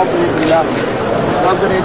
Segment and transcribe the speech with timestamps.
[0.00, 0.66] واضرب لهم
[1.46, 1.82] واضرب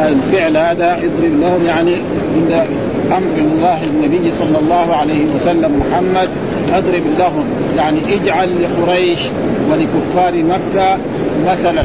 [0.00, 1.96] الفعل هذا اضرب لهم يعني
[2.34, 2.66] عند
[3.10, 6.28] أمر الله النبي صلى الله عليه وسلم محمد
[6.72, 7.44] أضرب لهم.
[7.76, 9.20] يعني اجعل لقريش
[9.70, 10.98] ولكفار مكة
[11.46, 11.84] مثلا.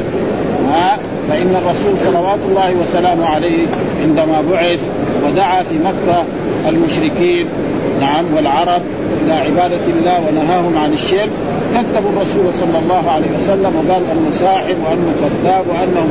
[0.68, 3.66] ها؟ فإن الرسول صلوات الله وسلامه عليه
[4.02, 4.78] عندما بعث
[5.26, 6.24] ودعا في مكة
[6.68, 7.46] المشركين
[8.00, 8.82] نعم والعرب
[9.24, 11.30] إلى عبادة الله ونهاهم عن الشرك
[11.74, 16.08] كذبوا الرسول صلى الله عليه وسلم وقالوا انه ساحر وانه كذاب وانه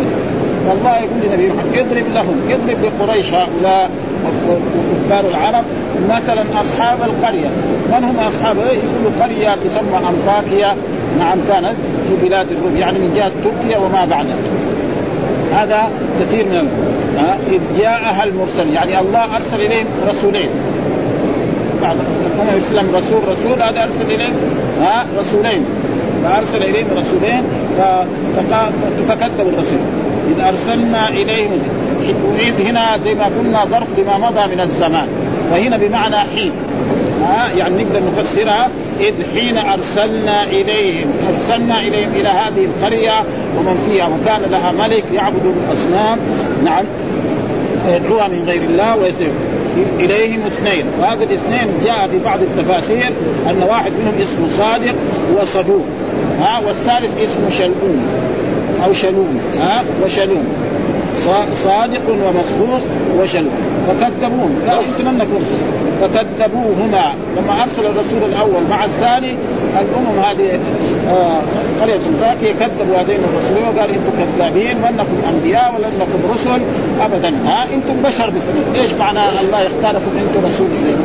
[0.67, 3.89] فالله يقول لنبي محمد اضرب لهم اضرب لقريش هؤلاء
[4.25, 5.63] وكفار العرب
[6.09, 7.47] مثلا أصحاب القرية.
[7.91, 10.75] من هم أصحاب؟ يقولوا قرية تسمى أنطاكيا.
[11.19, 11.75] نعم كانت
[12.07, 14.35] في بلاد الروم يعني من جهة تركيا وما بعدها.
[15.53, 15.89] هذا
[16.19, 16.69] كثير من
[17.47, 20.49] إذ جاءها المرسل يعني الله أرسل إليهم رسولين.
[21.81, 21.95] بعد
[22.35, 24.33] الأمم الإسلام رسول رسول هذا أرسل إليهم
[24.81, 25.65] ها؟ رسولين.
[26.23, 27.43] فأرسل إليهم رسولين
[29.07, 29.79] فكذبوا الرسول.
[30.27, 31.59] إذ أرسلنا إليهم.
[32.33, 35.07] وإذ هنا زي ما قلنا ظرف لما مضى من الزمان.
[35.51, 36.51] وهنا بمعنى حين.
[37.23, 38.69] ها؟ يعني نقدر نفسرها.
[38.99, 41.07] إذ حين أرسلنا إليهم.
[41.29, 43.23] أرسلنا إليهم إلى هذه القرية
[43.57, 44.05] ومن فيها.
[44.05, 46.19] وكان لها ملك يعبد الأصنام.
[46.65, 46.85] نعم.
[47.87, 49.31] يدعوها من غير الله ويسير.
[49.99, 50.85] إليهم اثنين.
[50.99, 53.11] وهذا الاثنين جاء في بعض التفاسير
[53.49, 54.95] أن واحد منهم اسمه صادق
[55.41, 55.85] وصدوق.
[56.41, 58.05] ها والثالث اسمه شلؤون
[58.85, 59.39] أو شلوم.
[59.59, 60.47] ها وشلوم.
[61.55, 62.81] صادق ومصدوق
[63.19, 63.51] وشلوم
[63.87, 65.43] فكذبوهم قالوا أنتم منكم
[66.01, 69.35] فكذبوهما لما أرسل الرسول الأول مع الثاني
[69.81, 70.59] الأمم هذه
[71.07, 71.41] آه
[71.81, 76.61] قرية انطاكيا كذبوا هذين الرسولين وقال أنتم كذابين وانكم أنبياء ولانكم رسل
[77.01, 77.33] ابدا.
[77.45, 80.95] ها أنتم بشر بسنة إيش معنى الله يختاركم أنتم رسول اليه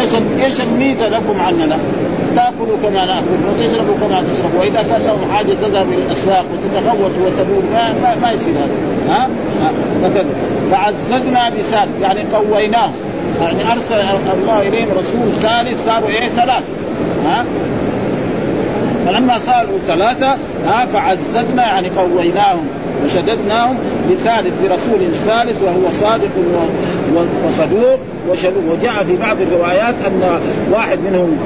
[0.00, 0.10] إيش
[0.44, 1.78] إيش الميزة لكم عننا؟
[2.34, 4.60] تأكلوا كما ناكل وتشربوا كما تشربوا.
[4.60, 8.74] وإذا كان لهم حاجة تذهب إلى الأسواق وتتغوط وتبول ما, ما, ما يصير هذا.
[9.08, 9.28] ها,
[9.62, 10.24] ها؟
[10.70, 12.90] فعززنا بثالث يعني قويناه.
[13.40, 16.72] يعني أرسل الله إليهم رسول ثالث صاروا إيه؟ ثلاثة.
[17.26, 17.44] ها؟
[19.06, 20.36] فلما صاروا ثلاثة
[20.66, 22.66] ها فعززنا يعني قويناهم
[23.04, 23.76] وشددناهم
[24.10, 26.30] بثالث برسول ثالث وهو صادق
[27.46, 27.98] وصدوق.
[28.70, 30.40] وجاء في بعض الروايات أن
[30.72, 31.38] واحد منهم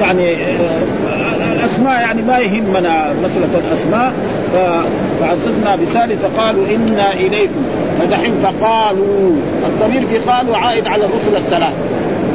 [0.00, 4.12] يعني آه، الأسماء يعني ما يهمنا مسألة الأسماء.
[5.20, 7.62] فعززنا بثالث فقالوا إنا إليكم.
[8.00, 9.30] فدحين فقالوا
[9.66, 11.74] الضمير في قالوا عائد على الرسل الثلاث.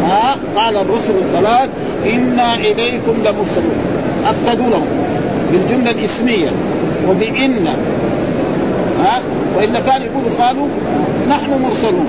[0.04, 1.70] ها؟ قال الرسل الثلاث
[2.14, 3.76] إنا إليكم لمرسلون.
[4.28, 4.88] اكدوا لهم
[5.52, 6.50] بالجملة الإسمية
[7.10, 7.68] وبإن.
[9.04, 9.22] ها؟
[9.58, 10.68] والا كان يقولوا قالوا
[11.30, 12.08] نحن مرسلون.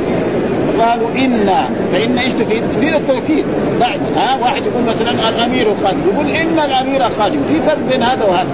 [0.83, 3.45] قالوا إنا فإن إيش تفيد؟ تفيد التوكيد.
[3.81, 8.25] بعد ها واحد يقول مثلا الأمير قادم يقول إن الأمير قادم في فرق بين هذا
[8.25, 8.49] وهذا.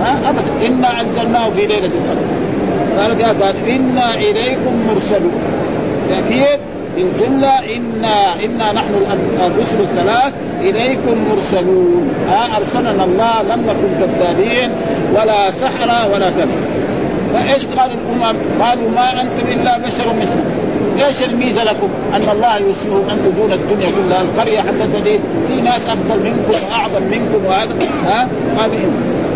[0.00, 2.24] ها أبدا إنا أنزلناه في ليلة القدر.
[2.98, 5.40] قال قال إنا إليكم مرسلون.
[6.08, 6.58] تأكيد
[6.96, 8.94] الجملة إنا إنا نحن
[9.46, 12.10] الرسل الثلاث إليكم مرسلون.
[12.28, 14.70] ها أرسلنا الله لم نكن كذابين
[15.14, 16.48] ولا سحرة ولا كذب.
[17.34, 20.63] فإيش قال الأمم؟ قالوا ما أنتم إلا بشر مثلنا.
[20.98, 24.20] إيش الميزة لكم؟ أن الله يوصيهم أن دون الدنيا كلها.
[24.20, 27.74] القرية حقتها دي في ناس أفضل منكم وأعظم منكم وهذا.
[28.06, 28.28] ها؟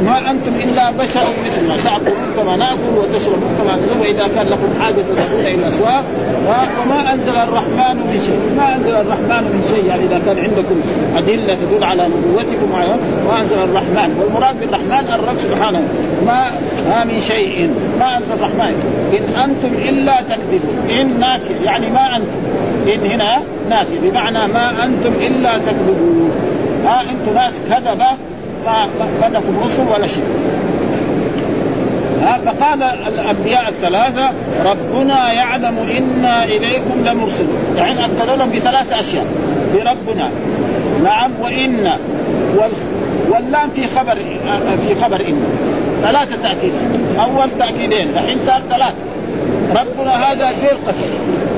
[0.05, 4.95] ما أنتم إلا بشر مثلنا تأكلون كما نأكل وتشربون كما نشرب وإذا كان لكم حاجة
[4.95, 6.05] تذهبون إلى الأسواق.
[6.83, 10.81] وما أنزل الرحمن من شيء ما أنزل الرحمن من شيء يعني إذا كان عندكم
[11.17, 12.69] أدلة تدل على نبوتكم
[13.29, 14.17] ما أنزل الرحمن.
[14.21, 15.83] والمراد بالرحمن الرب سبحانه.
[16.27, 16.41] ما
[16.89, 17.71] ما من شيء
[18.01, 18.75] ما أنزل الرحمن.
[19.19, 20.91] إن أنتم إلا تكذبون.
[21.01, 22.41] إن نافيه يعني ما أنتم.
[22.95, 23.39] إن هنا
[23.71, 26.31] نافيه بمعنى ما أنتم إلا تكذبون.
[26.85, 28.07] ها أنتم ناس كذبة
[28.67, 30.25] ما لكم رسل ولا شيء.
[32.47, 34.31] فقال الأنبياء الثلاثة
[34.65, 37.59] ربنا يعلم إنا إليكم لمرسلون.
[37.77, 39.27] يعني اكد لهم بثلاث أشياء.
[39.75, 40.31] بربنا
[41.05, 41.91] نعم وان
[43.31, 44.15] واللام في خبر
[44.83, 45.43] في خبر ان
[46.03, 46.73] ثلاثة تاكيد
[47.21, 48.95] أول تأكيدين الحين صار ثلاثة.
[49.71, 51.09] ربنا هذا زي القسم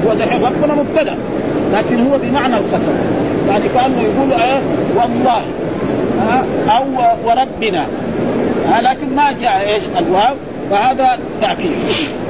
[0.06, 0.10] هو
[0.46, 1.16] ربنا مبتدأ
[1.72, 2.92] لكن هو بمعنى القسم
[3.48, 4.60] يعني كأنه يقول إيه
[4.96, 5.42] والله.
[6.76, 6.84] أو
[7.24, 7.86] وربنا.
[8.82, 10.34] لكن ما جاء إيش الواو
[10.70, 11.72] فهذا تأكيد.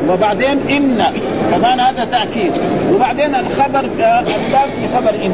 [0.08, 1.02] وبعدين إن
[1.50, 2.52] كمان هذا تأكيد.
[2.94, 4.24] وبعدين الخبر اللام
[4.70, 5.32] في خبر إن.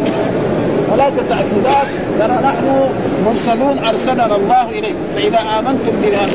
[0.90, 1.86] ثلاثة تأكيدات
[2.18, 2.88] ترى نحن
[3.26, 6.26] مرسلون أرسلنا الله إليكم فإذا آمنتم بنا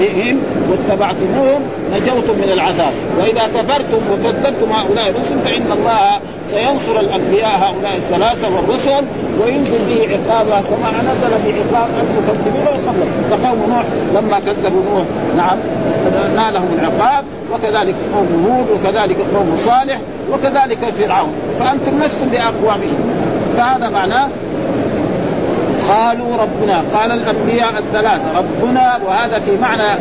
[0.00, 0.38] بهم
[0.70, 1.60] واتبعتموهم
[1.94, 2.92] نجوتم من العذاب.
[3.18, 9.04] وإذا كفرتم وكذبتم هؤلاء الرسل فإن الله سينصر الأنبياء هؤلاء الثلاثة والرسل
[9.42, 15.04] وينزل به عقابه كما نزل بعقاب المكذبين قبله فقوم نوح لما كذبوا نوح
[15.36, 15.58] نعم
[16.36, 19.98] نالهم العقاب وكذلك قوم هود وكذلك قوم صالح
[20.32, 21.32] وكذلك فرعون.
[21.58, 23.24] فأنتم لستم بأقوامهم.
[23.56, 24.28] فهذا معناه
[25.94, 29.98] قالوا ربنا قال الأنبياء الثلاثه ربنا وهذا في معنى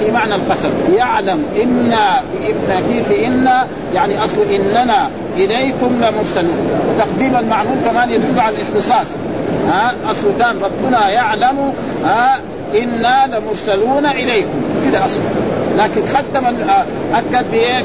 [0.00, 6.80] في معنى القسم يعلم أنا بالتاكيد بإنا يعني أصل إننا إليكم لمرسلون.
[6.88, 9.06] وتقديم المعمول كمان يدل على الاختصاص.
[9.68, 11.72] ها أصل كان ربنا يعلم
[12.04, 12.40] ها
[12.82, 14.60] إنا لمرسلون إليكم.
[14.84, 15.20] كذا أصل.
[15.78, 16.46] لكن قدم
[17.12, 17.84] أكد بإيه؟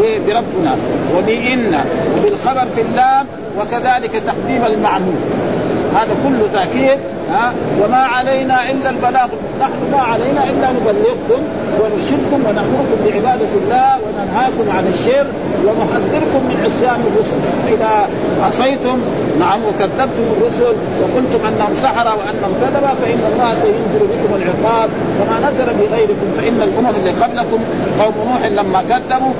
[0.00, 0.76] بربنا.
[1.16, 1.80] وبإن.
[2.18, 3.26] وبالخبر في اللام
[3.58, 5.14] وكذلك تقديم المعمول
[5.96, 6.98] هذا كله تأكيد
[7.32, 7.52] ها؟
[7.82, 9.28] وما علينا إلا البلاغ.
[9.60, 11.40] نحن ما علينا إلا نبلغكم
[11.80, 15.26] ونرشدكم ونأمركم بعبادة الله وننهاكم عن الشر
[15.64, 17.38] ونحذركم من عصيان الرسل.
[17.64, 18.08] فإذا
[18.42, 18.98] عصيتم
[19.40, 25.64] نعم وكذبتم الرسل وقلتم أنهم سحرة وأنهم كذبا فإن الله سينزل بكم العقاب كما نزل
[25.64, 27.60] بغيركم فإن الأمم اللي قبلكم
[28.00, 29.32] قوم نوح لما كذبوا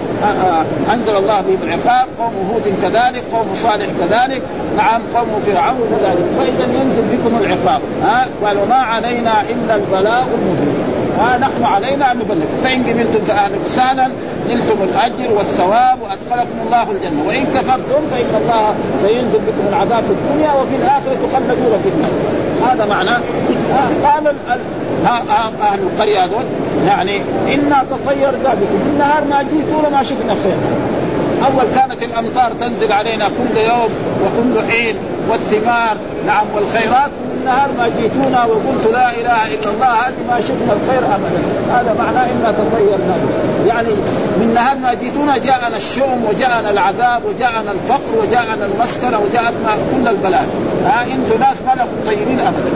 [0.95, 4.43] أنزل الله بهم العقاب قوم هود كذلك قوم صالح كذلك
[4.77, 7.76] نعم قوم فرعون كذلك فإذا ينزل بكم العقاب.
[8.03, 10.85] ها؟ قال وما علينا إلا البلاء المبين.
[11.19, 12.47] ها؟ نحن علينا أن نبلغ.
[12.65, 13.25] فإن قبلتم
[13.69, 14.11] فاهلا
[14.49, 17.23] نلتم الأجر والثواب وأدخلكم الله الجنة.
[17.29, 22.73] وإن كفرتم فإن الله سينزل بكم العذاب في الدنيا وفي الآخرة تخلدون في النار.
[22.73, 23.21] هذا معناه
[24.05, 24.35] قال
[25.61, 26.45] أهل القرية هذول.
[26.87, 27.21] يعني
[27.55, 30.57] إنا تطيرنا بكم النهار ما جيتونا ما شفنا خير.
[31.47, 33.91] أول كانت الأمطار تنزل علينا كل يوم
[34.23, 34.97] وكل حين
[35.31, 35.97] والثمار.
[36.27, 37.11] نعم والخيرات
[37.47, 41.41] النهار ما جيتونا وقلت لا إله إلا الله هذه ما شفنا الخير ابدا.
[41.71, 43.17] هذا معناه إنا تطيرنا.
[43.67, 43.89] يعني
[44.41, 50.49] من نهار ما جيتونا جاءنا الشؤم وجاءنا العذاب وجاءنا الفقر وجاءنا المسكنة وجاءتنا كل البلاء.
[50.85, 52.71] ها أنتم ناس ما لكم طيبين ابدا.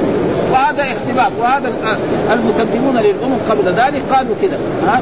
[0.53, 1.31] وهذا اختبار.
[1.41, 1.73] وهذا
[2.33, 5.01] المكذبون للأمم قبل ذلك قالوا كذا ها؟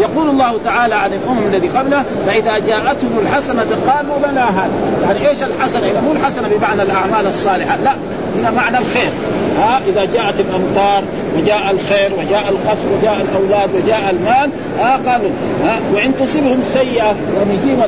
[0.00, 4.70] يقول الله تعالى عن الأمم الذي قبله فإذا جاءتهم الحسنة قالوا لنا هذا.
[5.02, 7.92] يعني إيش الحسنة؟ مو الحسنة بمعنى الأعمال الصالحة لا
[8.38, 9.10] هنا معنى الخير.
[9.58, 11.02] ها إذا جاءت الأمطار
[11.36, 15.30] وجاء الخير وجاء الخصر وجاء الأولاد وجاء المال ها قالوا
[15.64, 17.82] ها وإن تصيبهم سيئة يعني يجيهم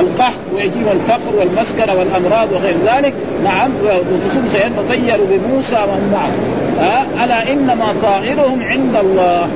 [0.00, 3.14] القحط ويجيهم الفقر والمسكنة والأمراض وغير ذلك
[3.44, 9.48] نعم وإن تصيبهم سيئة تطيروا بموسى ومن معه ها؟ ألا إنما طائرهم عند الله.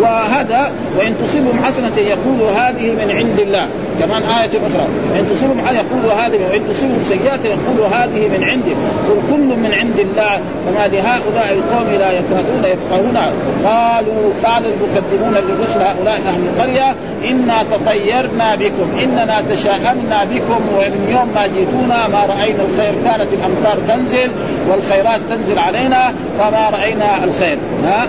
[0.00, 3.68] وهذا وإن تصيبهم حسنة يقول هذه من عند الله.
[4.00, 4.86] كمان آية أخرى.
[5.18, 8.70] إن تصيبهم يقول هذه وإن تصيبهم سيئات يقول هذه من عندي.
[9.08, 13.16] قل كل من عند الله فما لهؤلاء القوم لا يكادون يفقهون.
[13.64, 16.94] قالوا قال المكذبون للرسل هؤلاء أهل القرية
[17.30, 22.94] إنا تطيرنا بكم إننا تشاءمنا بكم ومن يوم ما جئتونا ما رأينا الخير.
[23.04, 24.30] كانت الأمطار تنزل
[24.68, 27.58] والخيرات تنزل علينا فما رأينا الخير.
[27.84, 28.08] ها؟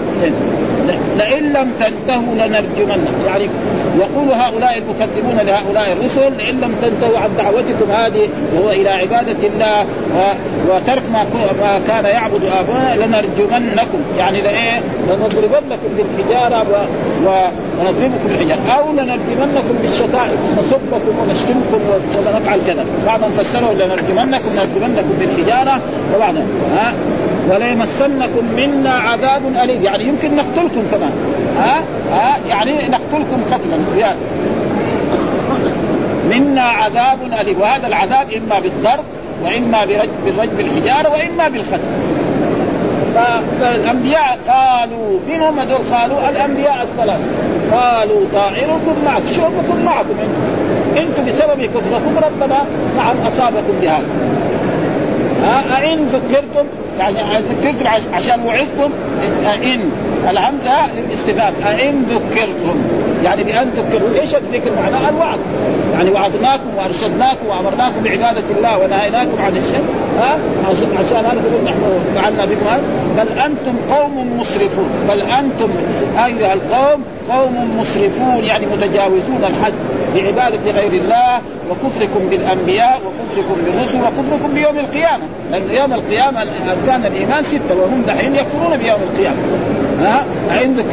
[1.18, 3.50] لئن لم تنتهوا لنرجمن يعني
[3.98, 9.86] يقول هؤلاء المكذبون لهؤلاء الرسل لئن لم تنتهوا عن دعوتكم هذه وهو إلى عبادة الله
[10.70, 11.26] وترك ما
[11.62, 14.00] ما كان يعبد ابونا لنرجمنكم.
[14.18, 16.88] يعني لإيه؟ لنضربنكم بالحجارة
[17.26, 18.60] ونضربكم بالحجارة.
[18.78, 21.80] أو لنرجمنكم بالشتائم نصبكم ونشتمكم
[22.18, 22.86] ونفعل كذا.
[23.06, 25.82] بعضهم فسروا لنرجمنكم نرجمنكم بالحجارة.
[26.16, 26.94] وبعضهم ها؟
[27.50, 29.84] وليمسنكم منا عذاب أليم.
[29.84, 31.12] يعني يمكن نقتلكم كمان.
[31.58, 33.78] ها؟ ها؟ يعني نقتلكم قتلا.
[36.30, 37.62] منا عذاب أليم.
[37.62, 39.04] وهذا العذاب إما بالضرب
[39.44, 39.86] وإما
[40.26, 41.78] بالرجم الحجارة وإما بالختم
[43.60, 47.24] فالأنبياء قالوا من هم هذول؟ قالوا الأنبياء الثلاثة.
[47.72, 51.02] قالوا طائركم معكم شؤمكم معكم أنتم.
[51.02, 52.66] أنتم بسبب كفركم ربنا
[52.98, 54.06] نعم أصابكم بهذا.
[55.78, 56.68] أئن ذكرتم
[57.00, 58.92] يعني ذكرتم عشان وعظتم
[59.46, 59.92] أئن
[60.30, 62.82] الهمزة للاستفهام أئن ذكرتم.
[63.24, 65.40] يعني بأن تذكروا إيش الذكر؟ معناه الوعظ
[65.94, 69.84] يعني وعظناكم وأرشدناكم وأمرناكم بعبادة الله ونهيناكم عن الشرك.
[70.18, 71.82] ها؟ عشان هذا تقول نحن
[72.16, 72.66] فعلنا بكم
[73.18, 74.90] بل أنتم قوم مسرفون.
[75.10, 75.70] بل أنتم
[76.26, 79.74] أيها القوم قوم مسرفون يعني متجاوزون الحد
[80.16, 85.24] بعبادة غير الله وكفركم بالأنبياء وكفركم بالرسل وكفركم بيوم القيامة.
[85.52, 89.38] لأن يوم القيامة أركان الإيمان ستة وهم دحين يكفرون بيوم القيامة.
[90.02, 90.86] ها؟ عندك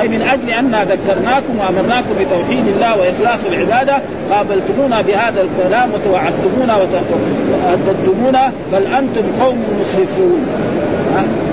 [0.00, 8.52] أي من أجل أننا ذكرناكم وأمرناكم بتوحيد الله وإخلاص العبادة قابلتمونا بهذا الكلام وتوعدتمونا وهددتمونا
[8.72, 10.46] بل أنتم قوم مسرفون.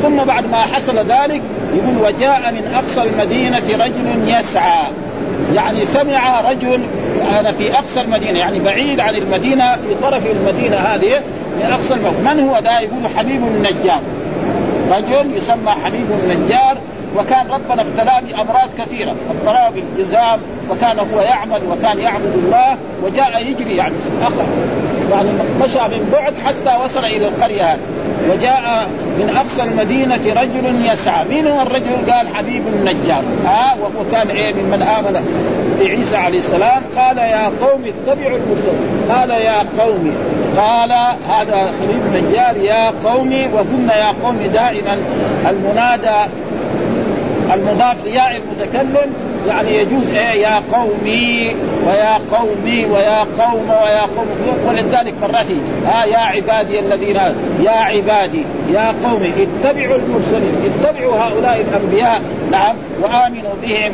[0.04, 1.42] ثم بعد ما حصل ذلك
[1.76, 4.84] يقول وجاء من أقصى المدينة رجل يسعى.
[5.56, 6.80] يعني سمع رجل
[7.40, 11.22] أنا في أقصى المدينة يعني بعيد عن المدينة في طرف المدينة هذه
[11.60, 12.34] من أقصى المدينة.
[12.34, 14.02] من هو ده يقول حبيب النجار.
[14.92, 16.78] رجل يسمى حبيب النجار.
[17.18, 20.40] وكان ربنا ابتلاه بأمراض كثيرة ابتلاه بالجزام
[20.70, 24.46] وكان هو يعمل وكان يعبد الله وجاء يجري يعني اخر
[25.12, 25.30] يعني
[25.64, 27.80] مشى من بعد حتى وصل إلى القرية هذه.
[28.30, 28.88] وجاء
[29.20, 34.54] من أقصى المدينة رجل يسعى، مين هو الرجل؟ قال حبيب النجار، ها؟ آه وكان إيه؟
[34.54, 35.26] ممن آمن
[35.80, 40.16] بعيسى عليه السلام، قال يا قوم اتبعوا المرسلين، قال يا قوم.
[40.58, 40.92] قال
[41.30, 44.98] هذا حبيب النجار يا قومي وقلنا يا قوم دائما
[45.50, 46.32] المنادى
[47.54, 49.14] المضاف لياء المتكلم
[49.48, 51.56] يعني يجوز إيه؟ يا قومي.
[51.88, 54.28] ويا قومي ويا قوم ويا قوم
[54.68, 55.46] ولذلك مرات
[55.94, 57.16] آه يا عبادي الذين
[57.64, 62.22] يا عبادي يا قوم اتبعوا المرسلين اتبعوا هؤلاء الأنبياء
[62.52, 63.92] نعم وآمنوا بهم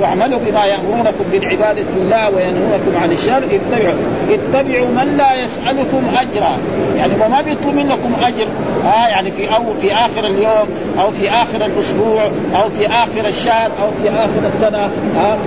[0.00, 3.42] واعملوا بما يأمرونكم بالعباده الله وينهونكم عن الشر.
[3.44, 3.94] اتبعوا
[4.30, 6.58] اتبعوا من لا يسألكم أجرا.
[6.96, 8.46] يعني وما بيطلب منكم أجر.
[8.84, 10.68] آه يعني في أو في آخر اليوم
[11.00, 14.90] أو في آخر الأسبوع أو في آخر الشهر أو في آخر السنة.
[15.18, 15.38] آه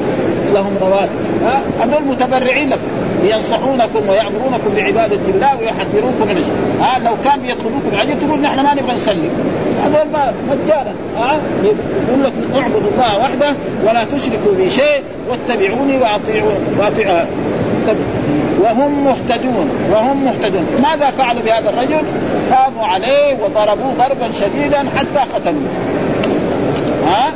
[0.53, 1.09] لهم رواتب
[1.81, 2.81] هذول متبرعين لكم.
[3.23, 6.85] ينصحونكم ويأمرونكم بعبادة الله ويحذرونكم من الشر.
[6.85, 9.29] آه لو كان بيطلبوكم اجر تقول نحن ما نبغى نسلم.
[9.83, 10.07] هذول
[10.49, 10.93] مجانا.
[11.17, 17.25] آه يقول لكم اعبدوا الله وحده ولا تشركوا به شيء واتبعوني واطيعوا واطيعوا.
[18.61, 19.69] وهم مهتدون.
[19.91, 20.65] وهم مهتدون.
[20.83, 22.03] ماذا فعلوا بهذا الرجل؟
[22.51, 25.69] قاموا عليه وضربوه ضربا شديدا حتى قتلوه.
[27.07, 27.31] ها؟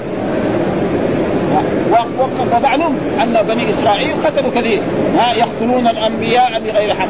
[2.56, 4.82] ومعلوم أن بني إسرائيل قتلوا كثير.
[5.18, 7.08] ها يقتلون الأنبياء بغير حق.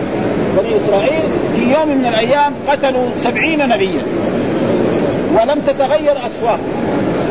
[0.57, 1.23] بني إسرائيل
[1.55, 4.03] في يوم من الأيام قتلوا سبعين نبيا.
[5.35, 6.59] ولم تتغير اصوات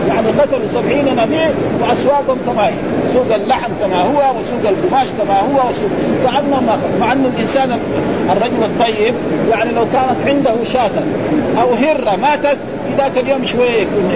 [0.08, 2.72] يعني قتلوا سبعين نبي وأسواقهم كما هي
[3.12, 5.90] سوق اللحم كما هو وسوق القماش كما هو وسوق
[6.24, 7.78] كأنه ما مع انه الإنسان
[8.30, 9.14] الرجل الطيب
[9.50, 10.90] يعني لو كانت عنده شاة
[11.60, 14.10] أو هرة ماتت في ذاك اليوم شوية يكون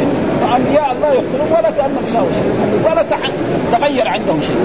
[0.55, 3.05] فانبياء الله يقتلون ولا كأنهم ساووا شيء ولا
[3.73, 4.57] تغير عندهم شيء.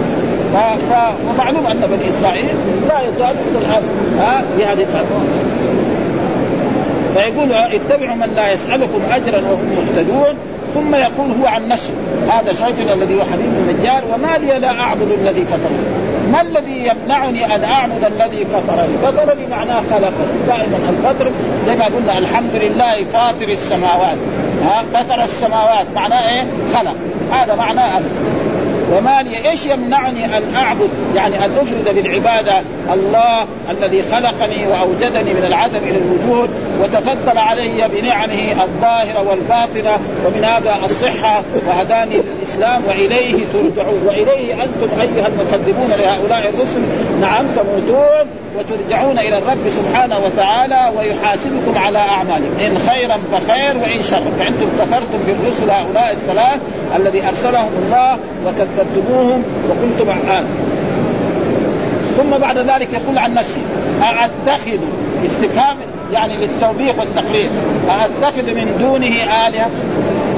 [0.54, 0.58] ف...
[0.94, 1.14] ف...
[1.30, 2.46] ومعلوم أن بني إسرائيل
[2.90, 3.84] لا يزال الان
[4.20, 4.86] ها بهذه
[7.16, 10.36] فيقول اتبعوا من لا يسألكم اجرا وهم مهتدون
[10.74, 11.94] ثم يقول هو عن نفسه
[12.30, 17.56] هذا شيخنا الذي هو حبيب النجار وما لي لا أعبد الذي فطرني ما الذي يمنعني
[17.56, 21.32] أن أعبد الذي فطرني؟ فطرني معناه خلقني، دائما الفطر
[21.66, 24.18] زي ما قلنا الحمد لله فاطر السماوات،
[24.64, 26.96] ها فطر السماوات معناه إيه؟ خلق،
[27.32, 28.02] هذا معناه
[28.98, 32.54] وما لي إيش يمنعني أن أعبد؟ يعني أن أفرد بالعبادة
[32.94, 36.50] الله الذي خلقني وأوجدني من العدم إلى الوجود
[36.82, 45.28] وتفضل علي بنعمه الظاهرة والباطنة ومن هذا الصحة وهداني للإسلام وإليه ترجعون وإليه أنتم أيها
[45.28, 46.82] المكذبون لهؤلاء الرسل
[47.22, 48.28] نعم تموتون
[48.58, 52.60] وترجعون إلى الرب سبحانه وتعالى ويحاسبكم على أعمالكم.
[52.66, 54.32] إن خيرا فخير وإن شرا.
[54.40, 56.60] فانتم كفرتم بالرسل هؤلاء الثلاث
[56.96, 58.18] الذي أرسلهم الله
[58.80, 60.46] وكذبتموهم وكنتم آن
[62.18, 63.62] ثم بعد ذلك يقول عن نفسه
[64.02, 64.80] أأتخذ
[65.26, 65.78] استفهام
[66.14, 67.50] يعني للتوبيخ والتقرير
[67.90, 69.70] أأتخذ من دونه آلهة؟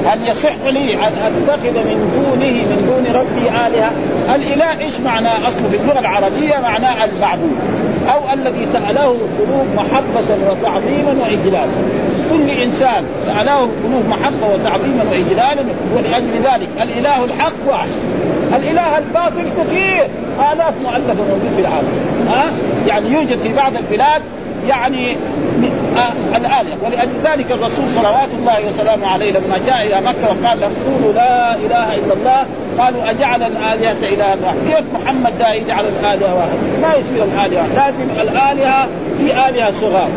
[0.06, 3.90] هل يصح لي أن أتخذ من دونه من دون ربي آلهة؟
[4.34, 7.56] الإله إيش معنى أصله في اللغة العربية معناه المعبود
[8.08, 11.72] أو الذي سأله القلوب محبة وتعظيما وإجلالا.
[12.30, 15.64] كل إنسان ساله قلوب محبة وتعظيما وإجلالا
[15.96, 17.88] ولأجل ذلك الإله الحق واحد.
[18.56, 20.06] الإله الباطل كثير.
[20.52, 21.88] آلاف مؤلفه موجود في العالم.
[22.28, 22.44] ها؟
[22.86, 24.22] يعني يوجد في بعض البلاد
[24.68, 25.16] يعني
[25.96, 30.72] آه الآلهة ولأجل ذلك الرسول صلوات الله وسلامه عليه لما جاء إلى مكة وقال لهم
[30.86, 32.46] قولوا لا إله إلا الله
[32.78, 34.56] قالوا أجعل الآلهة إلها واحد.
[34.68, 40.08] كيف محمد دا يجعل الآلهة واحد؟ ما يصير الآلهة لازم الآلهة في آلهة صغار.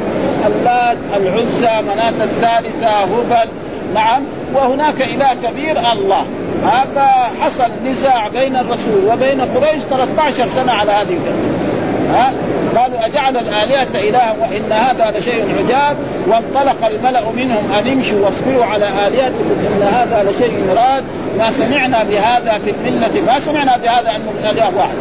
[0.47, 3.49] اللات العزى مناة الثالثة هبل.
[3.93, 4.23] نعم.
[4.53, 6.25] وهناك إله كبير الله.
[6.63, 11.75] هذا حصل نزاع بين الرسول وبين قريش 13 سنة على هذه الكلمة.
[12.09, 12.33] ها؟
[12.77, 15.97] قالوا أجعل الآلهة إلها وإن هذا لشيء عجاب.
[16.27, 21.03] وانطلق الملأ منهم أن امشوا واصبروا على آلهتكم إن هذا لشيء يراد
[21.37, 24.95] ما سمعنا بهذا في الملة ما سمعنا بهذا أن الآلهة واحد.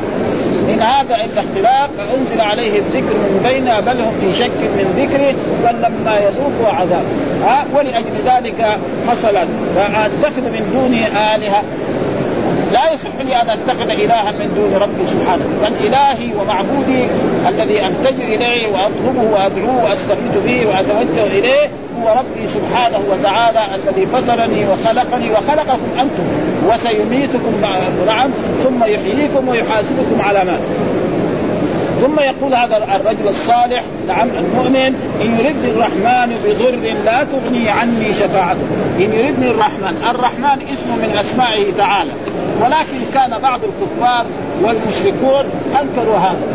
[0.69, 5.35] إن هذا إلا اختلاف فأنزل عليه الذكر من بيننا بل هم في شك من ذكره
[5.65, 7.05] بل لما يذوقوا عذاب.
[7.45, 8.79] ها؟ ولأجل ذلك
[9.09, 11.63] حصلت فأتخذ من دونه آلهة.
[12.73, 15.45] لا يصح لي أن أتخذ إلها من دون ربي سبحانه.
[15.63, 17.07] بل إلهي ومعبودي
[17.49, 21.71] الذي التجر إليه وأطلبه وأدعوه وأستغيث به وأتوجه إليه
[22.05, 26.25] هو ربي سبحانه وتعالى الذي فطرني وخلقني وخلقكم أنتم
[26.69, 27.53] وسيميتكم
[28.07, 28.31] نعم
[28.65, 30.59] ثم يحييكم ويحاسبكم على ما
[32.01, 38.61] ثم يقول هذا الرجل الصالح نعم المؤمن إن يردني الرحمن بضر لا تغني عني شفاعته.
[38.99, 42.11] إن يردني الرحمن الرحمن اسم من أسمائه تعالى
[42.61, 44.27] ولكن كان بعض الكفار
[44.63, 45.45] والمشركون
[45.81, 46.47] أنكروا هذا.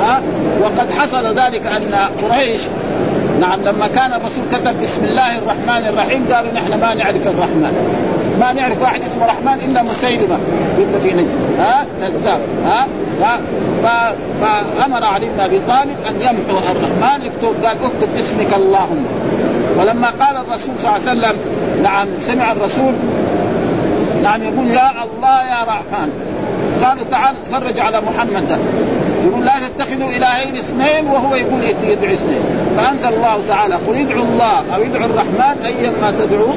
[0.00, 0.20] ها؟
[0.62, 2.60] وقد حصل ذلك أن قريش
[3.40, 7.74] نعم لما كان الرسول كتب بسم الله الرحمن الرحيم قالوا نحن ما نعرف الرحمن.
[8.40, 10.38] ما نعرف واحد اسمه رحمن إلا مسيلمة.
[10.78, 11.28] إلا في نجد
[11.58, 12.86] ها؟ كذاب ها؟
[14.40, 17.26] فأمر علي بن أبي طالب أن يمحو الرحمن.
[17.26, 19.06] يكتب قال اكتب اسمك اللهم.
[19.78, 21.36] ولما قال الرسول صلى الله عليه وسلم
[21.82, 22.92] نعم سمع الرسول
[24.22, 26.10] نعم يقول يا الله يا رحمن.
[26.84, 28.48] قالوا تعال تفرج على محمد.
[28.48, 28.58] ده
[29.28, 32.42] يقول لا تتخذوا إلهين اثنين وهو يقول يدعي اثنين.
[32.76, 36.52] فأنزل الله تعالى قل ادعوا الله أو ادعوا الرحمن ايا ما تدعوا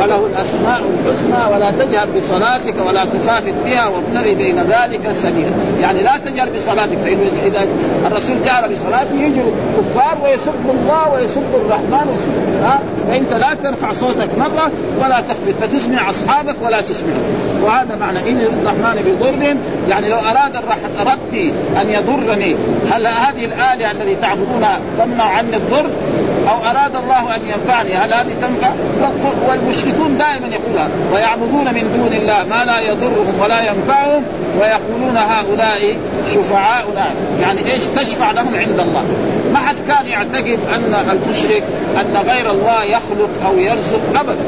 [0.00, 5.50] وله الأسماء الحسنى ولا تجهر بصلاتك ولا تخافت بها وابتغي بين ذلك سبيلا.
[5.80, 7.66] يعني لا تجهر بصلاتك فإذا إذا
[8.06, 12.30] الرسول جهر بصلاته يجري الكفار ويسب الله ويسب الرحمن ويسب
[12.62, 14.70] ها؟ فإنت لا ترفع صوتك مرة
[15.04, 17.22] ولا تخفت فتسمع أصحابك ولا تسمعهم
[17.62, 19.56] وهذا معنى إن الرحمن بضر
[19.88, 20.56] يعني لو أراد
[21.00, 21.52] ربي
[21.82, 21.90] أن
[22.22, 22.56] يضرني.
[22.92, 25.86] هل هذه الآلهة التي تعبدونها تمنع عني الضر؟
[26.48, 28.70] أو أراد الله أن ينفعني؟ هل هذه تنفع؟
[29.48, 34.22] والمشركون دائما يقولها ويعبدون من دون الله ما لا يضرهم ولا ينفعهم
[34.60, 35.96] ويقولون هؤلاء
[36.34, 37.06] شفعاؤنا.
[37.40, 39.04] يعني إيش تشفع لهم عند الله؟
[39.52, 41.62] ما حد كان يعتقد أن المشرك
[42.00, 44.44] أن غير الله يخلق أو يرزق ابدا.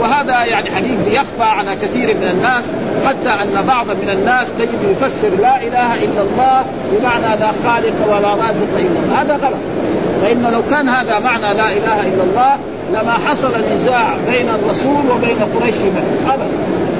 [0.00, 2.64] وهذا يعني حديث يخفى على كثير من الناس
[3.06, 8.28] حتى أن بعض من الناس تجد يفسر لا إله إلا الله بمعنى لا خالق ولا
[8.28, 9.22] رازق إلا الله.
[9.22, 9.60] هذا غلط.
[10.22, 12.56] فإن لو كان هذا معنى لا إله إلا الله
[12.92, 15.74] لما حصل نزاع بين الرسول وبين قريش
[16.26, 16.50] أبدا.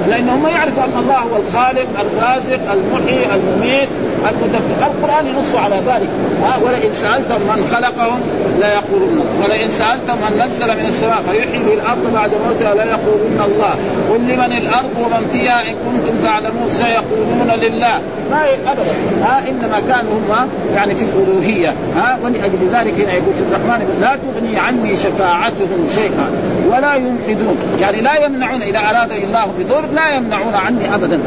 [0.09, 3.89] لأنهم ما يعرفوا أن الله هو الخالق الرازق المحيي المميت.
[4.29, 6.09] المدبر القرآن ينص على ذلك.
[6.43, 8.19] ها ولئن سألتم من خلقهم
[8.59, 9.25] لا يقولون.
[9.43, 13.73] ولئن سألتم من نزل من السماء فيحيي الأرض بعد موتها لا يقولون الله.
[14.09, 17.95] قل لمن الأرض ومن فيها إن كنتم تعلمون سيقولون لله.
[18.31, 18.93] ما ابدا.
[19.21, 21.73] ها إنما كانوا هم يعني في الألوهية.
[21.95, 26.31] ها ولأجل ذلك هنا يقول الرحمن لا تغني عني شفاعتهم شيئا
[26.69, 31.19] ولا ينقذون يعني لا يمنعون إذا ارادني الله بضر لا يمنعون عني ابدا.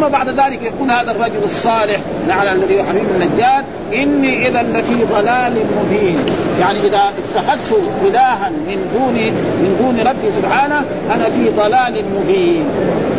[0.00, 5.04] ثم بعد ذلك يقول هذا الرجل الصالح على الذي هو حبيب النجار إني اذا لفي
[5.04, 6.18] ضلال مبين.
[6.60, 10.84] يعني إذا اتخذت الها من دون من دون ربي سبحانه
[11.14, 12.64] أنا في ضلال مبين.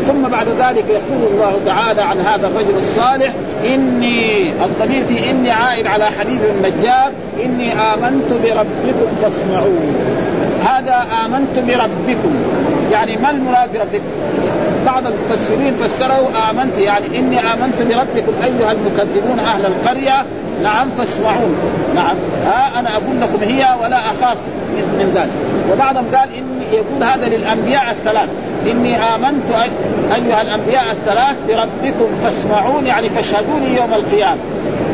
[0.07, 3.33] ثم بعد ذلك يقول الله تعالى عن هذا الرجل الصالح
[3.65, 7.11] اني الضمير في إني عائد على حبيب النجار
[7.45, 9.95] إني آمنت بربكم فاسمعون
[10.69, 12.35] هذا آمنت بربكم.
[12.91, 19.65] يعني ما المراد بربكم؟ بعض المفسرين فسروا آمنت يعني إني آمنت بربكم أيها المكذبون أهل
[19.65, 20.25] القرية.
[20.63, 21.55] نعم فاسمعون.
[21.95, 22.15] نعم.
[22.45, 24.37] ها أنا أقول لكم هي ولا أخاف
[24.75, 25.31] من, من ذلك.
[25.71, 28.29] وبعضهم قال إني يقول هذا للأنبياء الثلاث.
[28.71, 29.51] إني آمنت
[30.15, 34.41] أيها الأنبياء الثلاث بربكم فاسمعون يعني فاشهدوني يوم القيامة.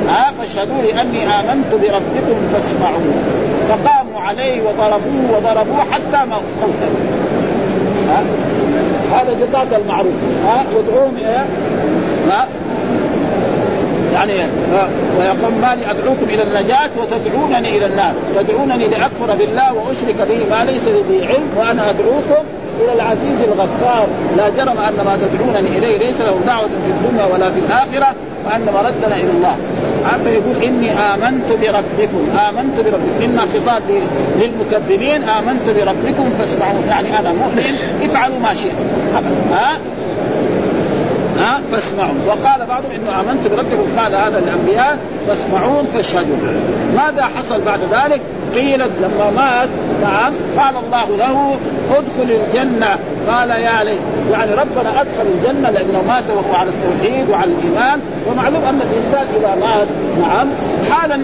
[0.09, 3.23] ها فاشهدوا لي أني آمنت بربكم فاسمعون.
[3.69, 6.17] فقاموا عليه وضربوه وضربوه حتى
[8.07, 8.23] ها؟
[9.13, 10.23] هذا جزاك المعروف.
[10.45, 11.17] ها يدعوهم
[12.29, 12.47] ها.
[14.13, 14.33] يعني
[15.19, 18.13] ويقول مالي أدعوكم إلى النجاة وتدعونني إلى النار.
[18.35, 22.43] تدعونني لأكفر بالله وأشرك به ما ليس لي به علم وأنا أدعوكم
[22.81, 24.07] إلى العزيز الغفار.
[24.37, 28.15] لا جرم أن ما تدعونني إليه ليس له دعوة في الدنيا ولا في الآخرة
[28.45, 29.55] وأن مردنا إلى الله.
[30.23, 32.37] فيقول إني آمنت بربكم.
[32.49, 33.23] آمنت بربكم.
[33.25, 33.83] إما خطاب
[34.39, 35.23] للمكذبين.
[35.23, 37.75] آمنت بربكم فاسمعون يعني أنا مؤمن.
[38.03, 38.85] افعلوا ما شئتم
[39.51, 39.77] ها؟
[41.39, 43.99] ها؟ فاسمعون وقال بعضهم إنه آمنت بربكم.
[43.99, 46.35] قال هذا الانبياء فاسمعون فاشهدوا.
[46.95, 48.21] ماذا حصل بعد ذلك؟
[48.55, 49.69] قيل لما مات
[50.01, 51.57] نعم قال الله له
[51.91, 52.99] ادخل الجنة.
[53.29, 53.99] قال يا ليت
[54.31, 57.99] يعني ربنا أدخل الجنة لأنه مات وهو على التوحيد وعلى الإيمان.
[58.27, 59.87] ومعلوم أن الإنسان إذا مات
[60.21, 60.49] نعم
[60.91, 61.15] حالا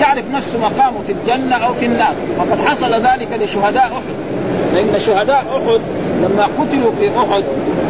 [0.00, 2.14] يعرف نفسه مقامه في الجنة أو في النار.
[2.38, 4.36] وقد حصل ذلك لشهداء أحد.
[4.72, 5.80] فإن شهداء أحد
[6.22, 7.44] لما قتلوا في أحد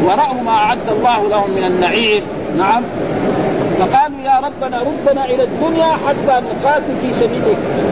[0.04, 2.22] وراوا ما أعد الله لهم من النعيم
[2.58, 2.82] نعم
[3.78, 7.42] فقالوا يا ربنا ردنا إلى الدنيا حتى نقاتل في سبيل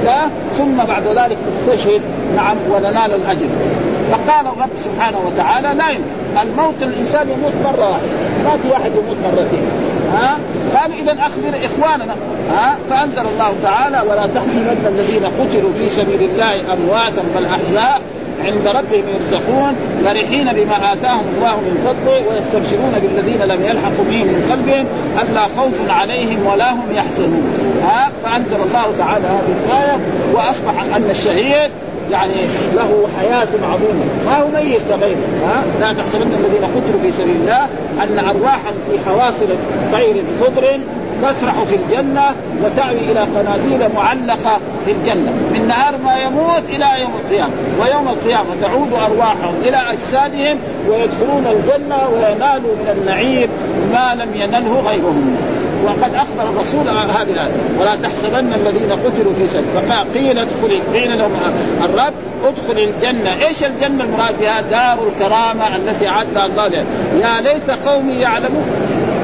[0.01, 2.03] الله ثم بعد ذلك نستشهد
[2.37, 3.49] نعم وننال الأجر.
[4.11, 6.39] فقال الرب سبحانه وتعالى لا يمكن.
[6.43, 8.09] الموت الإنسان يموت مرة واحدة.
[8.45, 9.67] ما في واحد يموت مرتين.
[10.13, 10.39] ها؟
[10.79, 12.15] قالوا اذا أخبر إخواننا.
[12.55, 18.01] ها؟ فأنزل الله تعالى ولا تحسبن الذين قتلوا في سبيل الله أمواتا بل أحياء.
[18.45, 24.49] عند ربهم يرزقون فرحين بما آتاهم الله من فضله ويستبشرون بالذين لم يلحقوا بهم من
[24.51, 24.87] قلبهم
[25.23, 27.53] ألا خوف عليهم ولا هم يحزنون.
[27.83, 29.99] ها؟ فأنزل الله تعالى هذه الآية
[30.35, 31.71] وأصبح أن الشهيد
[32.11, 32.35] يعني
[32.75, 34.05] له حياة عظيمة.
[34.27, 37.65] ما هو ميت كغيره ها؟ لا تحسبن الذين قتلوا في سبيل الله
[38.03, 39.57] أن أرواحهم في حواصل
[39.93, 40.81] طير خضر
[41.23, 42.31] تسرح في الجنة
[42.65, 45.33] وتأوي إلى قناديل معلقة في الجنة.
[45.55, 47.53] من نهار ما يموت إلى يوم القيامة.
[47.81, 50.59] ويوم القيامة تعود أرواحهم إلى أجسادهم
[50.89, 53.49] ويدخلون الجنة وينالوا من النعيم
[53.93, 55.37] ما لم ينله غيرهم.
[55.85, 57.53] وقد أخبر الرسول هذه الآية.
[57.81, 61.31] ولا تحسبن الذين قتلوا في سبيل فقال قيل ادخل قيل لهم
[61.85, 62.13] الرب
[62.45, 66.85] ادخل الجنة، إيش الجنة المراد بها؟ دار الكرامة التي اعدها الله.
[67.21, 68.65] يا ليت قومي يعلمون.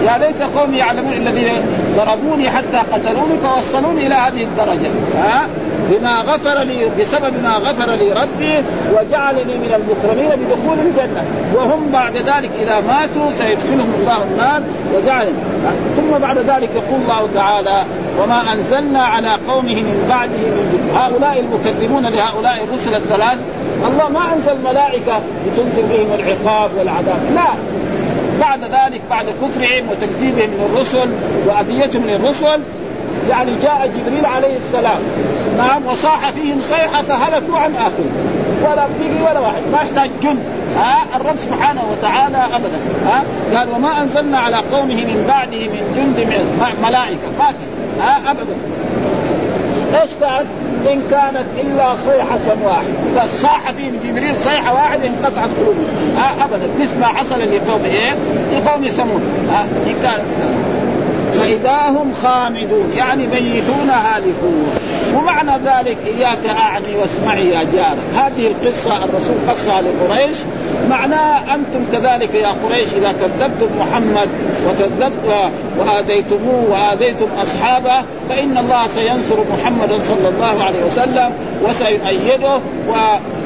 [0.06, 1.48] يا ليت قومي يعلمون الذين
[1.96, 4.90] ضربوني حتى قتلوني فوصلوني إلى هذه الدرجة.
[5.16, 5.48] ها؟
[5.90, 11.24] بما غفر لي بسبب ما غفر لي ربي وجعلني من المكرمين بدخول الجنة.
[11.54, 14.62] وهم بعد ذلك إذا ماتوا سيدخلهم الله النار
[14.94, 15.34] وجعل
[15.96, 17.84] ثم بعد ذلك يقول الله تعالى
[18.22, 23.38] وما أنزلنا على قومه من بعده من هؤلاء المكذبون لهؤلاء الرسل الثلاث.
[23.86, 27.20] الله ما أنزل ملائكه لتنزل بهم العقاب والعذاب.
[27.34, 27.50] لا.
[28.40, 31.08] بعد ذلك بعد كفرهم وتكذيبهم للرسل
[31.46, 32.60] وأذيتهم للرسل
[33.28, 35.02] يعني جاء جبريل عليه السلام.
[35.58, 38.10] نعم وصاح فيهم صيحة فهلكوا عن اخره
[38.62, 40.38] ولا بقي ولا واحد ما يحتاج جند
[40.76, 42.78] ها الرب سبحانه وتعالى ابدا.
[43.06, 43.22] ها
[43.58, 46.44] قال وما أنزلنا على قومه من بعده من جند
[46.82, 47.30] ملائكة.
[47.38, 47.54] ما
[48.04, 48.56] ها ابدا.
[49.94, 50.46] إيش كان؟
[50.92, 56.16] إن كانت إلا صيحة واحدة؟ فصاح فيهم جبريل صيحة واحدة انقطعت قلوبهم.
[56.16, 56.68] ها ابدا.
[56.80, 58.16] مثل ما حصل لقوم إيه؟
[58.56, 60.20] لقوم ثمود ها إن كان
[61.32, 64.70] فإذا هم خامدون يعني ميتون هالكون.
[65.14, 67.96] ومعنى ذلك إياك أعني واسمعي يا جار.
[68.16, 70.36] هذه القصة الرسول قصها لقريش.
[70.90, 74.28] معناه أنتم كذلك يا قريش إذا كذبتم محمد
[74.68, 75.12] وكذبت
[75.78, 81.30] وآذيتموه وآذيتم أصحابه فإن الله سينصر محمدا صلى الله عليه وسلم
[81.62, 82.56] وسيؤيده
[82.88, 82.92] و...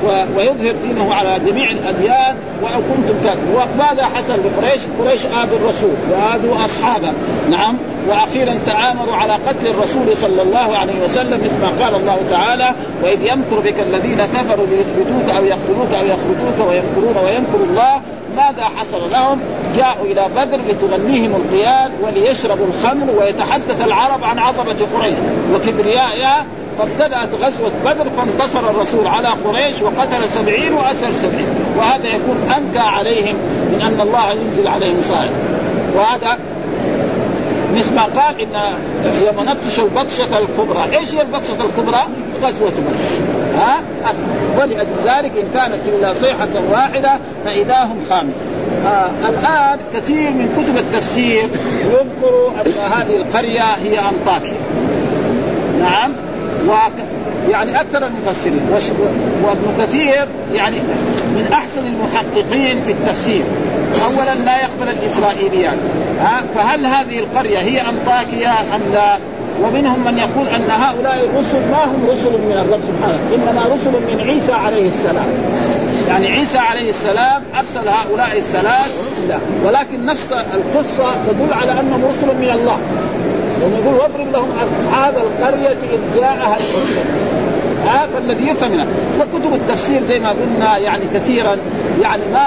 [0.05, 0.09] و...
[0.37, 2.37] ويظهر دينه على جميع الأديان.
[2.63, 3.15] وأو كنتم
[3.55, 7.13] وماذا حصل لقريش؟ قريش آذوا الرسول وآذوا أصحابه.
[7.51, 7.77] نعم.
[8.09, 13.19] وأخيرا تآمروا على قتل الرسول صلى الله عليه وسلم مثل ما قال الله تعالى وإذ
[13.23, 18.01] يمكر بك الذين كفروا ليثبتوك أو يقتلوك أو يخرجوك ويمكرون ويمكر الله
[18.37, 19.41] ماذا حصل لهم؟
[19.77, 25.19] جاءوا إلى بدر لتغنيهم القياد وليشربوا الخمر ويتحدث العرب عن عظمة قريش
[25.55, 26.47] وكبريائها
[26.79, 31.47] فابتدأت غزوة بدر فانتصر الرسول على قريش وقتل سبعين وأسر سبعين
[31.79, 33.37] وهذا يكون أنكى عليهم
[33.73, 35.33] من أن الله ينزل عليهم صائم
[35.97, 36.39] وهذا
[37.75, 38.77] مثل ما قال إن
[39.27, 42.03] يوم نبطش البطشة الكبرى، إيش هي البطشة الكبرى؟
[42.43, 43.34] غزوة بدر.
[43.55, 43.81] ها؟
[44.59, 48.33] ولأجل ذلك إن كانت إلا صيحة واحدة فإذا هم خامد.
[48.87, 51.51] آه الآن كثير من كتب التفسير
[51.85, 54.61] يذكروا أن هذه القرية هي أنطاكيا.
[55.79, 56.13] نعم
[56.69, 56.73] و
[57.51, 58.61] يعني أكثر المفسرين
[59.45, 60.77] وابن كثير يعني
[61.35, 63.45] من أحسن المحققين في التفسير
[64.05, 65.79] اولا لا يقبل الاسرائيليات
[66.21, 69.19] ها فهل هذه القرية هي أنطاكيا أم لا؟
[69.63, 74.21] ومنهم من يقول أن هؤلاء الرسل ما هم رسل من الرب سبحانه؟ إنما رسل من
[74.21, 75.27] عيسى عليه السلام.
[76.09, 82.27] يعني عيسى عليه السلام أرسل هؤلاء الثلاث لا ولكن نفس القصة تدل على أنهم رسل
[82.27, 82.79] من الله.
[83.65, 87.05] ونقول واضرب لهم أصحاب القرية إذ جاءها المرسل
[87.87, 88.87] ها فالذي يفهم
[89.21, 91.57] وكتب التفسير زي ما قلنا يعني كثيرا
[92.03, 92.47] يعني ما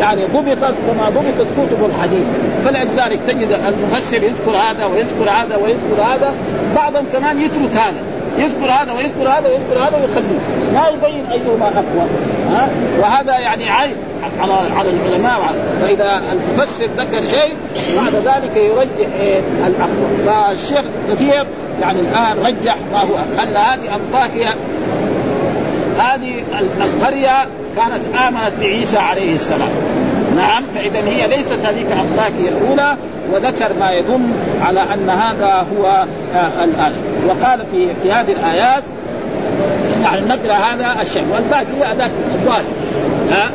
[0.00, 2.24] يعني ضبطت كما ضبطت كتب الحديث.
[2.64, 6.34] فلذلك تجد المفسر يذكر هذا ويذكر هذا ويذكر هذا
[6.76, 8.02] بعضهم كمان يترك هذا.
[8.38, 10.40] يذكر هذا ويذكر هذا ويذكر هذا ويخليه.
[10.74, 12.06] ما يبين أيهما أقوى.
[12.50, 12.68] ها؟
[13.00, 13.96] وهذا يعني عيب
[14.40, 15.54] على على العلماء.
[15.80, 17.56] فإذا المفسر ذكر شيء
[17.96, 20.26] بعد ذلك يرجح إيه الأقوى.
[20.26, 21.46] فالشيخ كثير
[21.80, 24.54] يعني الآن رجح ما هو ان هذه انطاكيا
[25.98, 26.42] هذه
[26.80, 29.70] القرية كانت آمنت بعيسى عليه السلام.
[30.36, 32.96] نعم فاذا هي ليست هذيك انطاكيا الأولى
[33.32, 34.26] وذكر ما يدل
[34.62, 36.94] على أن هذا هو آه الآية
[37.28, 38.82] وقال في في هذه الآيات
[40.02, 41.24] يعني نقرأ هذا الشيء.
[41.32, 42.62] والباقي هي ذاك الظاهر.
[43.30, 43.50] ها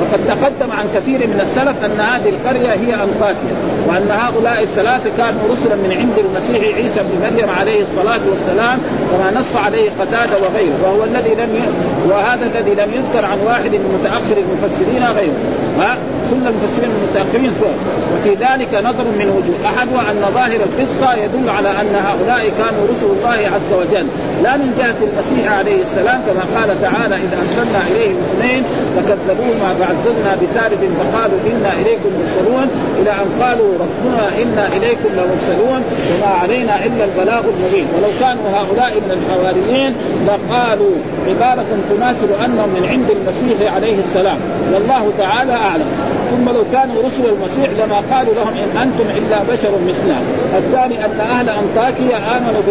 [0.00, 3.54] وقد تقدم عن كثير من السلف أن هذه القرية هي أنطاكيا
[3.88, 8.78] وأن هؤلاء الثلاثة كانوا رسلا من عند المسيح عيسى بن مريم عليه الصلاة والسلام
[9.12, 11.62] كما نص عليه قتادة وغيره وهو الذي لم ي...
[12.10, 15.38] وهذا الذي لم يذكر عن واحد من متأخر المفسرين غيره.
[15.78, 15.98] ها؟
[16.30, 16.90] كل المفسرين
[17.34, 17.78] المتاخرين
[18.14, 19.66] وفي ذلك نظر من وجوه.
[19.66, 24.06] احدها أن ظاهر القصة يدل على أن هؤلاء كانوا رسل الله عز وجل.
[24.42, 28.62] لا من جهة المسيح عليه السلام كما قال تعالى اذا أرسلنا إليهم اثنين
[28.96, 32.68] فكذبوهما فعززنا بثالث فقالوا إنا إليكم مرسلون.
[33.02, 35.80] إلى أن قالوا ربنا إنا إليكم لمرسلون.
[36.10, 37.86] وما علينا إلا البلاغ المبين.
[37.94, 39.94] ولو كانوا هؤلاء من الحواريين
[40.26, 40.94] لقالوا
[41.28, 44.40] عبارة تماثل أنهم من عند المسيح عليه السلام.
[44.74, 45.88] والله تعالى أعلم.
[46.30, 50.18] ثم لو كانوا رسل المسيح لما قالوا لهم إن أنتم إلا بشر مثلنا.
[50.58, 52.62] الثاني أن أهل أنطاكيا آمنوا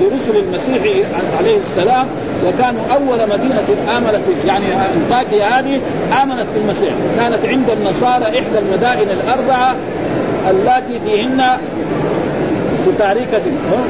[0.00, 0.82] برسل المسيح
[1.38, 2.06] عليه السلام
[2.46, 4.66] وكانوا أول مدينة آمنت يعني
[4.96, 5.80] أنطاكيا هذه
[6.22, 6.94] آمنت بالمسيح.
[7.16, 9.76] كانت عند النصارى إحدى المدائن الأربعة
[10.50, 11.42] اللاتي فيهن
[12.86, 13.42] بتاريكة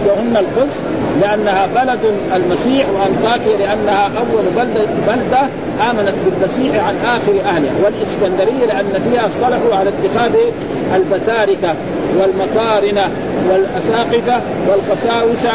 [0.06, 0.82] وهن القدس.
[1.20, 2.04] لأنها بلد
[2.34, 5.40] المسيح وأنطاكيا لأنها أول بلدة, بلدة
[5.90, 7.72] آمنت بالمسيح عن آخر أهلها.
[7.84, 10.34] والإسكندرية لأن فيها صلحوا على اتخاذ
[10.94, 11.74] البتاركة
[12.16, 13.10] والمقارنة.
[13.50, 15.52] والأساقفة والقساوسة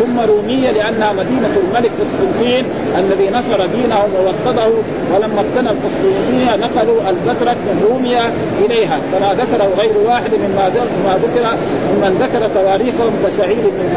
[0.00, 2.64] ثم رومية لأنها مدينة الملك قسطنطين
[2.98, 4.68] الذي نصر دينهم ووطده.
[5.14, 8.32] ولما اقتنى القسطنطينية نقلوا البترك من روميا
[8.64, 8.98] إليها.
[9.12, 10.68] كما ذكره غير واحد مما
[11.04, 11.56] ما ذكر
[11.94, 13.88] ممن ذكر تواريخهم كسعيد بن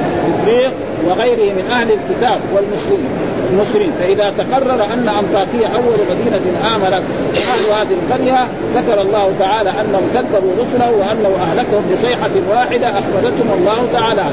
[1.08, 3.35] وغيره من أهل الكتاب والمسلمين.
[3.52, 7.04] المسلمين فإذا تقرر أن أنطاكية أول مدينة آمنت
[7.36, 13.88] أهل هذه القرية ذكر الله تعالى أنهم كذبوا رسله وأنه أهلكهم بصيحة واحدة أخبرتهم الله
[13.94, 14.24] تعالى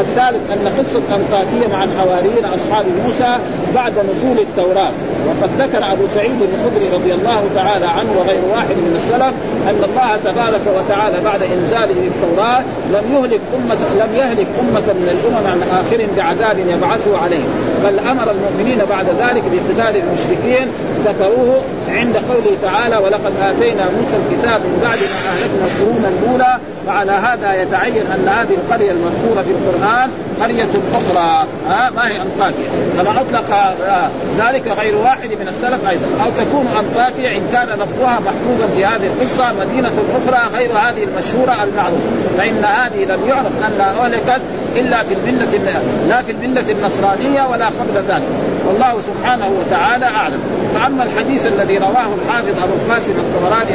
[0.00, 3.36] الثالث أن قصة أنطاكية مع الحواريين أصحاب موسى
[3.74, 4.92] بعد نزول التوراة.
[5.26, 9.34] وقد ذكر أبو سعيد الخدري رضي الله تعالى عنه وغير واحد من السلف
[9.70, 12.62] أن الله تبارك وتعالى بعد إنزاله التوراة
[12.94, 17.50] لم يهلك أمة لم يهلك أمة من الأمم عن آخرهم بعذاب يبعثه عليهم.
[17.84, 20.68] بل أمر المؤمنين بعد ذلك بقتال المشركين.
[21.04, 27.12] ذكروه عند قوله تعالى ولقد آتينا موسى الكتاب من بعد ما أهلكنا القرون الأولى وعلى
[27.12, 29.50] هذا يتعين أن هذه القرية المذكورة في
[29.82, 31.46] القرآن قرية أخرى.
[31.68, 32.68] ها ما هي أنطاكيا.
[32.96, 36.06] كما أطلق آه، ذلك غير واحد من السلف أيضا.
[36.24, 41.54] أو تكون أنطاكيا إن كان لفظها محفوظا في هذه القصة مدينة أخرى غير هذه المشهورة
[41.64, 42.02] المعروفة.
[42.38, 44.42] فإن هذه لم يعرف أنها أهلكت
[44.76, 45.74] إلا في الملة
[46.08, 48.28] لا في الملة النصرانية ولا قبل ذلك.
[48.66, 50.40] والله سبحانه وتعالى أعلم.
[50.74, 53.72] فأما الحديث الذي رواه الحافظ أبو القاسم الطبراني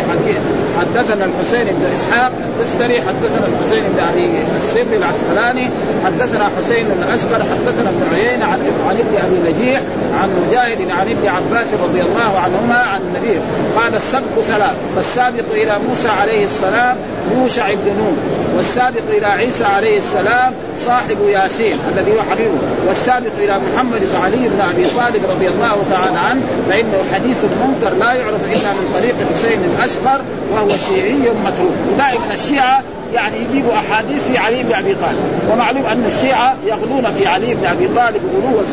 [0.80, 4.30] حدثنا الحسين بن إسحاق الدستري حدثنا الحسين بن أبي
[4.66, 5.70] السر العسقلاني
[6.06, 9.82] حدثنا حسين بن أشقر حدثنا ابن عيينة عن عن ابن أبي نجيح
[10.22, 13.40] عن مجاهد عن ابن عباس رضي الله عنهما عن النبي.
[13.78, 16.98] قال السبق ثلاث فالسابق إلى موسى عليه السلام
[17.36, 18.18] يوشع بن نون
[18.58, 22.60] والسابق إلى عيسى عليه السلام صاحب ياسين الذي هو حبيبه.
[22.88, 28.14] والسابق إلى محمد علي بن أبي طالب رضي الله تعالى عنه فإنه حديث منكر لا
[28.14, 34.38] يعرف إلا من طريق حسين الاشقر وهو شيعي متروك ودائما الشيعة يعني يجيبوا أحاديث في
[34.38, 35.50] علي بن أبي طالب.
[35.52, 38.22] ومعلوم أن الشيعة يغلون في علي بن أبي طالب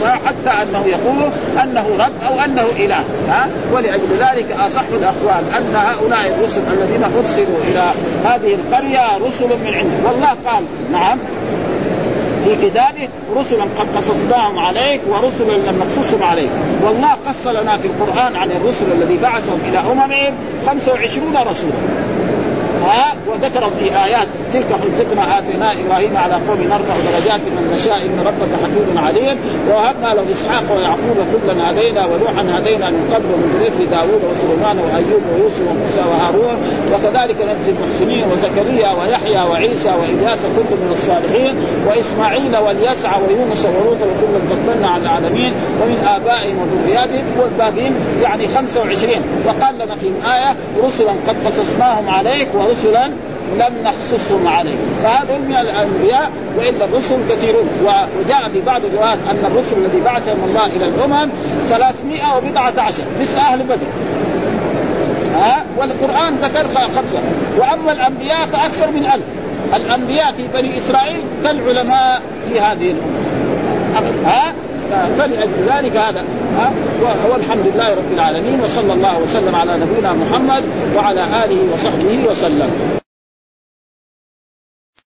[0.01, 1.31] صحيح حتى أنه يقول
[1.63, 3.05] أنه رب أو أنه إله.
[3.29, 7.93] ها؟ ولأجل ذلك أصح الأقوال أن هؤلاء الرسل الذين أرسلوا إلى
[8.25, 10.09] هذه القرية رسل من عنده.
[10.09, 11.19] والله قال نعم.
[12.45, 16.51] في كتابه رسلا قد قصصناهم عليك ورسلا لم نقصصهم عليك.
[16.85, 20.35] والله قص لنا في القرآن عن الرسل الذي بعثهم إلى أممهم
[20.67, 21.73] 25 رسولا.
[22.85, 28.19] ها وذكر في آيات تلك حجتنا آتينا إبراهيم على قوم نرفع درجات من نشاء إن
[28.27, 29.39] ربك حكيم عليم.
[29.69, 35.23] ووهبنا له إسحاق ويعقوب كلا هدينا ونوحا هدينا من قبل من ذريه داوود وسليمان وأيوب
[35.33, 36.57] ويوسف وموسى وهارون.
[36.93, 41.55] وكذلك نجزي المحسنين وزكريا ويحيى وعيسى وإلياس كل من الصالحين.
[41.87, 45.53] وإسماعيل واليسع ويونس ولوط وكلا فضلنا على العالمين.
[45.83, 50.55] ومن آبائهم وذرياتهم والباقين يعني 25 وقال لنا في الايه
[50.87, 53.07] رسلا قد قصصناهم عليك ورسلا رسلا
[53.59, 54.77] لم نخصصهم عليه.
[55.03, 57.69] فهذا من الأنبياء وإلا الرسل كثيرون.
[58.19, 61.31] وجاء في بعض الروايات أن الرسل الذي بعثهم الله إلى الأمم
[61.69, 63.87] 300 وبضعة عشر مثل أهل بدر.
[65.35, 67.21] ها؟ والقرآن ذكر خمسة.
[67.59, 69.25] وأما الأنبياء فأكثر من ألف.
[69.75, 74.29] الأنبياء في بني إسرائيل كالعلماء في هذه الأمة.
[74.29, 74.53] ها؟
[75.19, 76.25] فلأجل ذلك هذا
[76.59, 76.73] ها؟
[77.31, 80.65] والحمد لله رب العالمين وصلى الله وسلم على نبينا محمد
[80.97, 83.04] وعلى آله وصحبه وسلم.